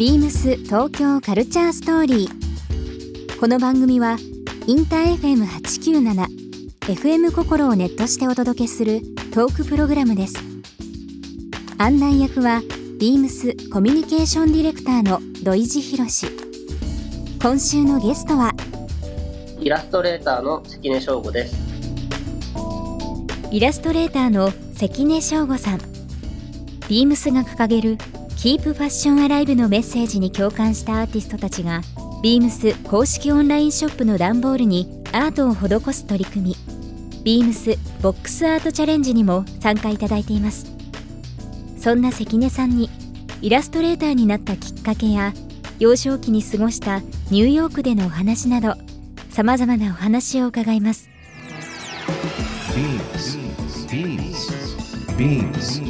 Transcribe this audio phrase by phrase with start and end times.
[0.00, 3.38] ビームス東京カルチャーストーリー。
[3.38, 4.16] この番組は
[4.66, 6.26] インター FM897
[6.80, 9.02] FM 心をネットしてお届けする
[9.34, 10.36] トークプログラムです。
[11.76, 12.62] 案内役は
[12.98, 16.08] ビームスコミュニケーションディレクターの土井博。
[16.08, 16.28] 志
[17.42, 18.54] 今週のゲストは
[19.58, 21.54] イラストレーターの関根翔吾です。
[23.50, 25.78] イラストレーターの関根翔吾さん。
[26.88, 27.98] BEAMS が掲げる
[28.40, 31.82] Keep Fashion Alive のメッセージに共感したアーティストたちが
[32.22, 36.56] BEAMS 公式オンラインショップの段ボールにアートを施す取り組み。
[37.22, 40.72] BEAMS Box Art Challenge にも参加いただいています。
[41.76, 42.88] そんな関根さんに
[43.42, 45.34] イラストレーターになったきっかけや
[45.78, 48.74] 幼少期に過ごしたニューヨークでのお話など
[49.28, 51.10] さまざまなお話を伺います。
[52.72, 53.38] BEAMS.
[53.90, 54.70] BEAMS.
[55.18, 55.89] Beams.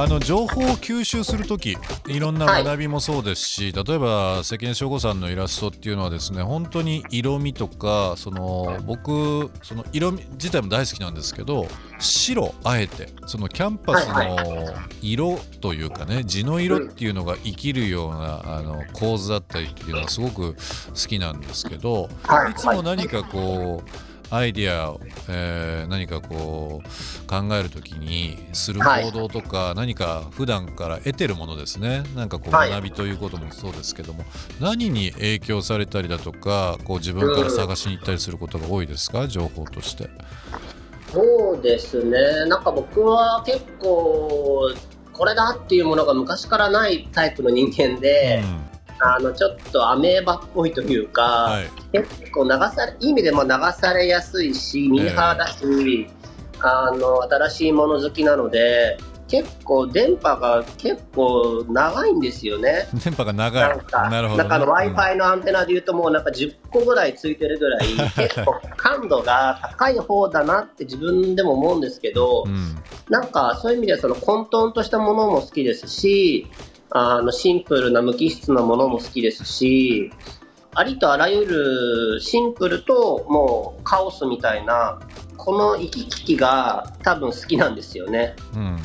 [0.00, 11.66] あの情報を吸収するときいろんな学びもそうですし、例えば関根翔吾さんのイラストっていうのはですね本当に色味とかその僕その色味自体も大好きなんですけど
[11.98, 14.36] 白あえてそのキャンパスの
[15.02, 22.08] 色というかね地の色っていうのが生きるようなあの構図だったりっていうのはすごく好きなんですけど
[22.48, 32.02] いつも何かこうアイディアを、えー、何かこう考えるときにする行動とか、はい、何か普段から得てるものですね。
[32.14, 34.28] なんかこう学びということもそうですけども、はい、
[34.60, 40.10] 何に影響されたりだとかこう自分から探しに行ったりすることが多いですか、情報として。
[41.12, 42.18] そうですね。
[42.48, 44.70] なんか僕は結構
[45.12, 48.67] これだっていうものが昔からないタイプの人間で、うん
[49.00, 56.08] あのちょっとアメーバっぽいというか、はい、結構流されいい意味でも流されやすいしミーハーだし、えー、
[56.60, 58.98] あの新しいもの好きなので
[59.28, 62.88] 結構電波が結構長いんですよね。
[63.04, 63.68] 電波が長い。
[63.68, 72.78] なんかなるほど、ね、なんか Wi-Fi のアンテナで言うともうなんか10個ぐらいついてるぐらい 結構感度が高い方だなって自分でも思うんですけど、うん、
[73.10, 76.46] なんかそういう意味ではその混沌としたものも好きですし、
[76.90, 80.10] あのシンプルな無機質なものも好きですし
[80.74, 84.98] ありとあらゆるシンプルともうカオスみたいな
[85.36, 88.36] この行き来が多分好きなんですよね。
[88.54, 88.78] うん、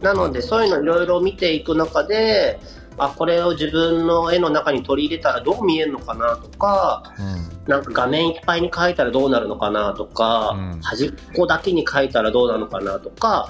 [0.00, 2.60] なのでそういうのいろいろ見ていく中で
[2.98, 13.48] あこれを自分の絵の中に取り入れたらどう見えるのかなとか、うん、なんか画面いっぱいに描いたらどうなるのかなとか、うん、端っこだけに描いたらどうなのかなとか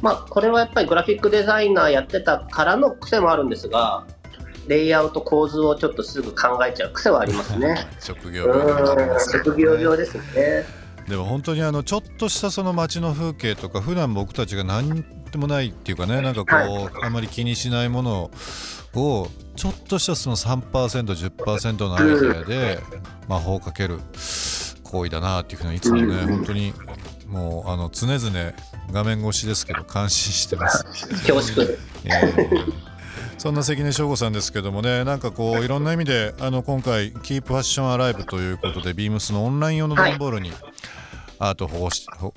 [0.00, 4.06] まあ、これはやっぱりグラフィックデザイナーやってたからの癖もあるんですが、
[4.68, 7.88] レイアウト構図をちょっとすぐ考えちゃう癖はありますね。
[8.00, 10.64] 職業病、ね、職業病ですね。
[11.08, 18.30] でも本当にあのちょっとしたその街の風景とか普段僕たちが何でもないっていうかねなんかこう、はい、あまり気にしないもの
[18.94, 22.80] をちょっとしたその 3%10% のアイデアで
[23.28, 24.00] 魔法をかける
[24.82, 26.72] 行為だなっていうふうにいつもね本当に
[27.26, 28.52] もうあの常々
[28.92, 30.84] 画面越しですけど感心してます。
[31.26, 31.66] 恐縮、
[32.04, 32.86] えー
[33.38, 40.52] そんな関根翔吾さんですけどもね、なんかこういろんな意味であの今回「キープファッションアライブということで、ビームスのオンライン用の段ボールに、
[41.38, 41.88] アートを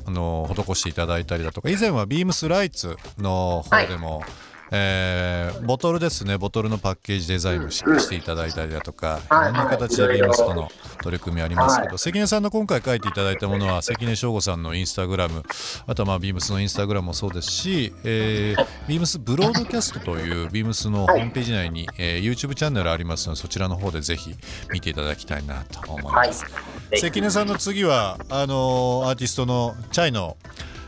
[0.05, 4.29] あの施していただいたりだとか以前はビームスライツの方でも、はい
[4.71, 6.37] えー、ボトルですね。
[6.37, 9.33] ボトルのパッケージデザインをし,、していただいたりだとか、い。
[9.33, 10.69] ろんな形でビームスとの
[11.01, 15.43] 取り組みありますけど、関根さんの今回書いていただいたものは関根翔吾さんのインスタグラム
[15.87, 24.35] あとはまあビームスのインスタグラムもそうですし、えー、ビームスブロードキャストというビームスのホームページ内に、えー、YouTube チャンネルありますのでそちらの方でぜひ
[24.71, 30.37] 見ていただきたいなと思います、はい、関根さんの次はあのー、アーティストのチャイの、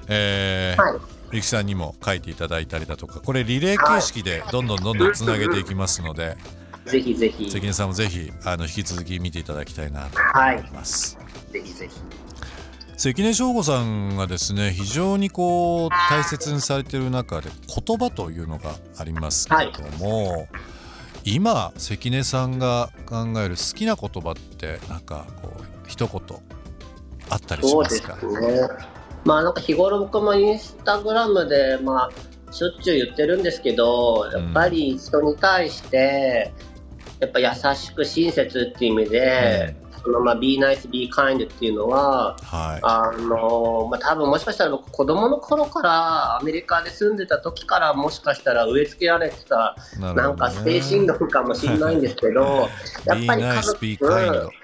[0.07, 6.37] えー、はい力さんにも書いていただいたりだとかこれリレー形式でどんどんどんどんつなげていきますので、
[6.85, 7.49] ぜひぜひ。
[7.49, 11.99] 関根さんもぜひあの引き続き見ていただきたいなと思います、はい、ぜひぜひ。
[12.97, 20.49] 関根翔吾さんがですね非常にこう大切にされている中で言葉というのがありますけれども、はい、
[21.35, 26.21] 今関根さんが考える好きな言葉ってなんかこう一言
[27.29, 28.17] あったたりしますか？
[28.19, 28.69] そうですね
[29.25, 36.51] まあなんか日頃僕もインスタグラムでまあしょっちゅう言ってるんですけどやっぱり人に対して
[37.19, 52.69] やっぱ優しく親切っていう意味で、そのまあ Be nice, be kind っていうのは、はい、あのまあ、多分もしかしたら僕子供の頃からアメリカで住んでた時からもしかしたら植え付けられてたなんか精神論かもしれないんですけど
[53.05, 53.85] やっぱり家族、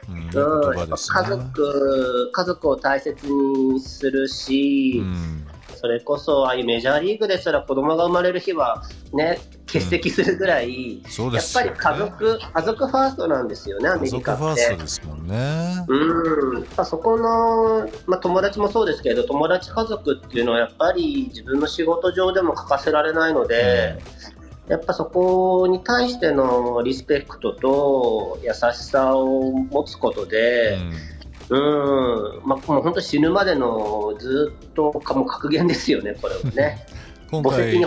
[0.10, 5.46] うん、家族家族を大切にするし、うん
[5.77, 8.83] それこそああいうメジャーリーグですら子供が生まれる日は
[9.13, 14.44] ね欠席するぐらい、うん、やっぱり家族、家族ファーストなんですよね、アメリカって。
[14.44, 15.85] 家族ファーストですもんね。
[15.88, 24.00] うん、そこの、まあ、友達もそうですけど、友達家族っていうのはやっぱり自分の仕事上でも欠かせられないので、
[24.65, 31.16] うん、やっぱそこに対してのリスペクトと優しさを持つことで、うん
[31.49, 36.85] うん、まあ、もう本当死ぬまでのずっとかも格言ですよね、これはね。
[37.29, 37.83] 今回。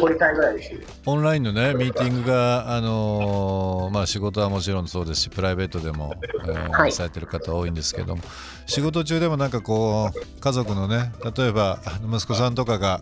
[1.07, 8.23] オンラインのねミーティングが、あのー、まあ、仕事はもちろんそうですしプライベートでも、えーはい、されてる方多いんですけども
[8.67, 11.81] 仕事中でもなんかこう家族のね例えば
[12.13, 13.01] 息子さんとかが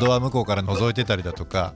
[0.00, 1.74] ドア向こうから覗いてたりだとか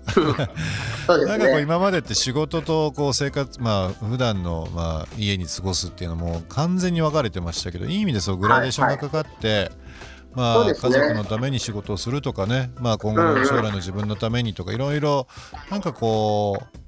[1.09, 9.71] ね、なんかこう今までって仕事とこう生活まあ普段のまあ家に過ごすっていうのも完全に分かれてましたけどいい意味でそうグラデーションがかかって、はいはい
[10.35, 15.27] まあ、ね、家族のために仕事をするとかね、まあ、今後の将来の自分のためにとかいろいろ
[15.71, 16.85] なんかこう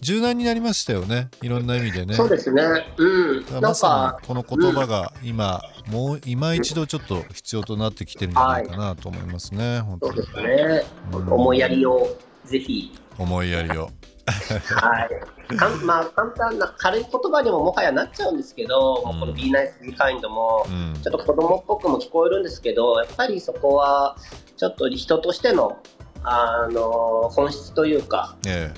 [0.00, 1.28] 柔軟になりましたよね。
[1.42, 2.14] いろんな意味でね。
[2.14, 2.62] そうですね。
[2.96, 3.44] うん。
[3.60, 10.16] まさにこの言葉が今、うん、もう今一度ちょっと必要となってきてるんじゃないかなと思いますね、はい、本当に。
[10.16, 10.82] そうですね、
[11.12, 12.92] うん、思いやりをぜひ。
[13.18, 13.90] 思いやりを
[14.30, 15.08] は
[15.50, 15.56] い。
[15.56, 20.66] かんまあ、簡単な軽い言葉にももはやなっちゃうんですけど、うん、この Be Nice, Be Kind も、
[21.02, 24.16] ちょっと子供っぽくも聞こえるんですけど、やっぱりそこは
[24.56, 25.80] ちょっと人としての
[26.24, 28.72] あの本質というか、え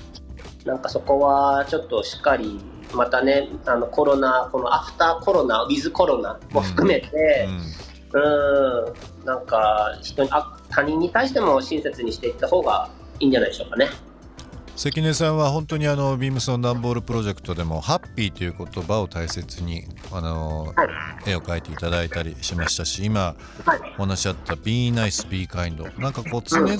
[0.65, 2.59] え、なんかそこはちょっとしっかり
[2.93, 7.47] またねあのコロナこのアフターコロナウィズコロナも含めて、
[8.13, 9.25] うん、うん。
[9.25, 12.89] なんか人にあ他人に対しても親切にしていった方が
[13.19, 13.89] いいんじゃないでしょうかね。
[14.75, 20.85] 関根さんは本当にあのビームスの段ボールプロジェクトでもハッピーという言葉を大切にあの、は
[21.25, 23.35] い、絵を描いていただいたりしましたし今、
[23.65, 26.79] はい、お話しあった Be Nice Be Kind なんかこう常々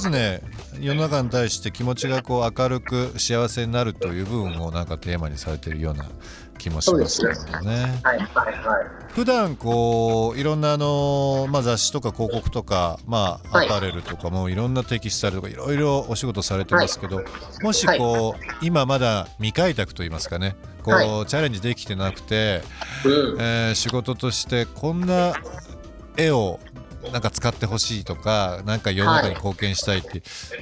[0.79, 6.05] 世の中に対して気持ちがこう明るく幸せになるという部分をなんかテーマにされているような
[6.61, 7.99] 気もしますけどね。
[8.03, 8.27] はいはい
[8.65, 9.01] はい。
[9.13, 17.21] 普段こういろんなあのまあ雑誌とか広告とかまあアパレルとかもいろんなテキスタイルとかいろいろお仕事されてますけど、
[17.61, 22.61] もしこう今まだ未開拓といいますかね、こうチャレンジできてなくて、
[23.39, 25.33] え仕事としてこんな
[26.15, 26.59] 絵を
[27.12, 30.21] なんか使ってほしいとか、なんか世の中に貢献したいって、はい、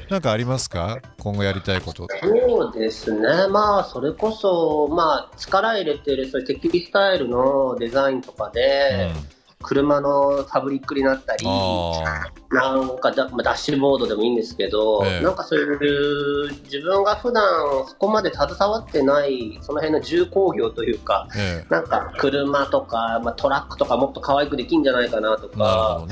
[0.09, 0.99] なんかありますか？
[1.19, 2.07] 今後やりたいこと。
[2.21, 17.43] そうですね、まあ、それこそ、まあ、力入れてる、そういうテキスタイルのデザインとかで、うん車のファブリックになったり、なんかダダッシュボードでもいいんですけど、ええ、なんかそういう自分が普段
[17.85, 26.05] そこまで携わってないその辺の重工業というか、え、なんか車とか、まあ、トラックとかもっと可愛くできるんじゃないかなとか。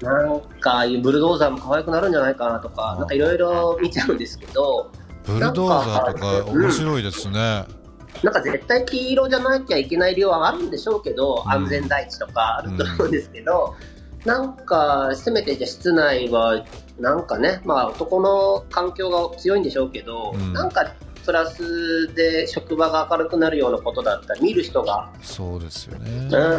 [0.00, 4.90] なんかブルドーザーも可愛くなるんじゃないかなとか、なんかいろいろ見ちゃうんですけど、
[5.24, 7.66] ブルドーザーとか面白いですね。
[8.12, 13.76] うんなんか絶対黄色じゃなきゃいけない量はあるんでしょうけど、安全第一とかあると思うんですけど、
[14.20, 16.64] うん、 なんかせめてじゃ室内は
[16.98, 20.92] なんかね、まあ、男の環境が強いんでしょうけど、うん、なんか
[21.24, 26.10] プラスで職場が明るくなるようなことだったり見る人がそうですよね、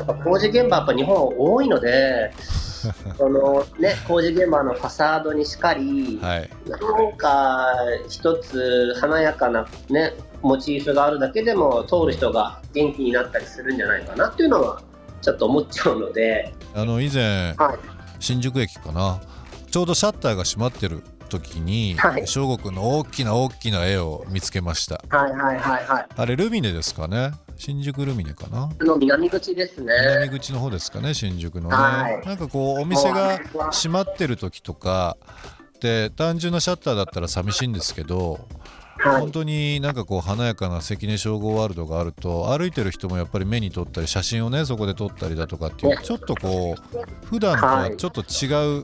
[0.07, 2.31] うん、工事現場やっぱ日本多いので
[3.17, 7.67] そのね、工事現場のファサードにしかり、はい、なんか
[8.07, 14.81] 一つ華やかな、ね、モチーフがあるだけでも通る人が元気になったりするんじゃないかなっていうのは
[15.21, 16.53] ちょっと思っちゃうので。
[16.73, 17.79] あの以前、はい、
[18.19, 19.19] 新宿駅かな。
[19.69, 21.95] ちょうどシャッターが閉まってる時に
[22.25, 25.03] 翔吾、はい、君の大きな大きな絵を見つけました。
[25.09, 26.07] はいはいはいはい。
[26.15, 27.31] あれルミネですかね？
[27.59, 28.69] 新宿ルミネかな？
[28.79, 29.93] の南口ですね。
[29.99, 33.37] 南口の方ですかね新宿のね、はい、なんかこうお店が
[33.71, 35.17] 閉まってる時とか
[35.81, 38.47] で単純なシャッターだったら寂しいんですけど
[39.03, 48.83] 本当になんかこう華やかな関根称号ワールドがあると歩いてる人もやっぱり目に撮ったり写真をねそこで撮ったりだとかっていうちょっとこう普段とはちょっと違う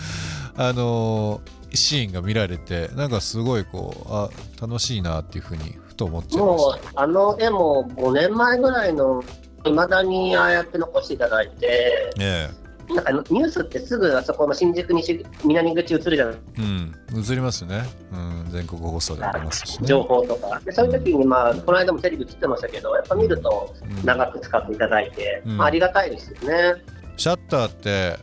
[0.56, 1.42] あの
[1.74, 9.22] シーンが見られてなんかすごいこうあ楽しいなっていうふうにふと思っちゃいまもうあの絵も5年前ぐらいの
[9.64, 12.66] いまだにああやって残していただいて、ええ。
[12.94, 16.36] なんかニュースってすぐあそこの新宿西南口映るじゃない。
[16.58, 20.60] うん映りますね、うん、全国放送でありますし、ね、情報とか。
[20.64, 23.74] でそういう時に、まあ、この間もテレビ映ってましたけどやっぱ見ると
[24.04, 26.82] 長く使っていただいて、うん、まあ、ありがたいですよね。
[27.16, 28.18] シャッターって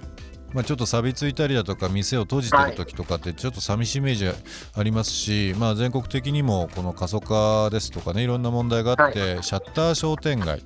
[0.53, 10.61] まあ、ちょっと錆びついたりだとか店を閉じてる時とかってちょっと寂しいイメージありますし、まあ、全国的にもこの過疎化ですとかねいろんな問題があって、シャッター商店街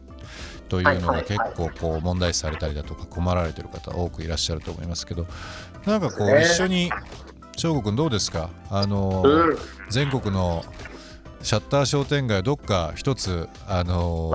[0.67, 5.25] というのが結構こう問題視されたりだとか困られてる方多くいらっしゃると思いますけど
[5.86, 6.91] なんかこう一緒に
[7.56, 8.50] 翔吾君どうですか？
[8.70, 9.24] あの、
[9.89, 10.63] 全国の
[11.47, 14.33] シャッター商店街どっか一つあの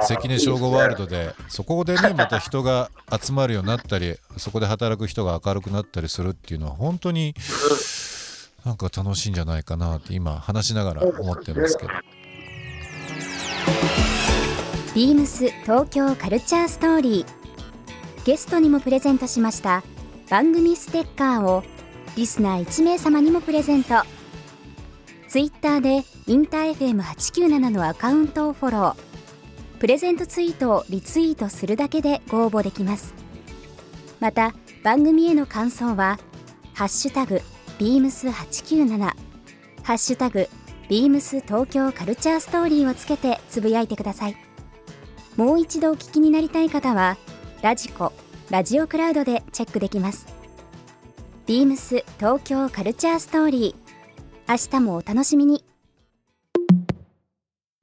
[0.00, 2.90] 関根省吾ワールドでそこでねまた人が
[3.22, 7.34] 集まるようになったりそこで働く人が明るくなったりするっていうのは本当に
[8.64, 11.90] なんか楽しいんじゃないかなって今話しながら思ってますけど。
[14.94, 18.24] ビームス東京カルチャーストーリー。
[18.24, 19.84] ゲストにもプレゼントしました
[20.30, 21.62] 番組ステッカーを
[22.16, 24.15] リスナー1名様にもプレゼント
[25.36, 28.96] ツイッターでインター FM897 のアカウントをフォロー。
[29.78, 33.12] プレゼントツイートをリツイートするだけでご応募できます。
[34.18, 36.18] また番組への感想は
[36.72, 37.42] 「ハッシュタグ
[37.78, 39.14] ビームス8 9 7ハ
[39.92, 40.48] ッシュタグ
[40.88, 44.36] ビームス東京カルチャーストーリーをつけてつぶやいてください。
[45.36, 47.18] もう一度お聞きになりたい方は
[47.60, 48.14] ラジコ
[48.48, 50.24] ラジオクラウドでチェックできます。
[51.46, 53.85] ビームス東京カルチャーストーリー。
[54.48, 55.64] 明日もお楽しみに。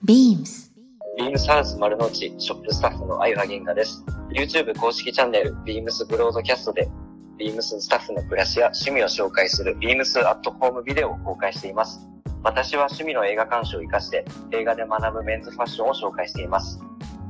[0.06, 0.72] ビームス
[1.18, 4.02] ビームスハウス丸の内ショップスタッフのあゆはげんがです。
[4.32, 6.90] YouTube 公式チャンネルビームスブロードキャストで
[7.38, 12.08] ビームススタッフの暮らしや趣味を紹介するビームスアットホームビデオを公開しています。
[12.44, 16.80] 私は趣味の映画鑑賞を活かして映画で学ぶメンズファッションを紹介しています。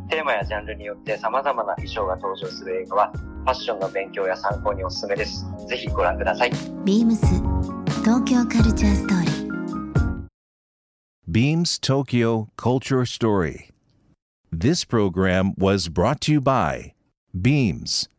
[0.09, 5.43] テーマやジャンルによって様々な衣装が登場する映画はファッションの勉強や参考におすすめです。
[5.67, 6.51] ぜひご覧ください。
[6.85, 7.52] ビームス
[8.03, 10.27] 東京カルチャーストーリー。
[11.25, 13.69] Beams Tokyo Culture Story.
[14.51, 16.95] This program was brought to you by
[17.33, 18.09] Beams.